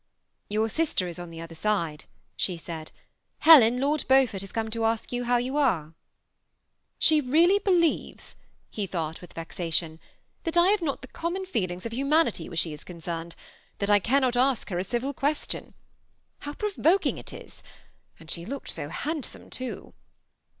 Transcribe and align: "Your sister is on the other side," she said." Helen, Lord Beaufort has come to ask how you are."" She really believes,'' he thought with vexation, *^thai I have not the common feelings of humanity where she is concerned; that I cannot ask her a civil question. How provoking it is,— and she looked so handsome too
"Your 0.49 0.67
sister 0.67 1.07
is 1.07 1.19
on 1.19 1.29
the 1.29 1.39
other 1.41 1.53
side," 1.53 2.05
she 2.35 2.57
said." 2.57 2.89
Helen, 3.45 3.79
Lord 3.79 4.03
Beaufort 4.07 4.41
has 4.41 4.51
come 4.51 4.71
to 4.71 4.83
ask 4.85 5.11
how 5.11 5.37
you 5.37 5.57
are."" 5.57 5.93
She 6.97 7.21
really 7.21 7.59
believes,'' 7.59 8.35
he 8.71 8.87
thought 8.87 9.21
with 9.21 9.33
vexation, 9.33 9.99
*^thai 10.43 10.57
I 10.59 10.67
have 10.69 10.81
not 10.81 11.03
the 11.03 11.07
common 11.07 11.45
feelings 11.45 11.85
of 11.85 11.93
humanity 11.93 12.49
where 12.49 12.55
she 12.57 12.73
is 12.73 12.83
concerned; 12.83 13.35
that 13.77 13.91
I 13.91 13.99
cannot 13.99 14.35
ask 14.35 14.69
her 14.69 14.79
a 14.79 14.83
civil 14.83 15.13
question. 15.13 15.75
How 16.39 16.53
provoking 16.55 17.19
it 17.19 17.31
is,— 17.31 17.61
and 18.19 18.31
she 18.31 18.43
looked 18.43 18.71
so 18.71 18.89
handsome 18.89 19.51
too 19.51 19.93